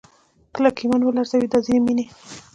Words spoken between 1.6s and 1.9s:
ځینې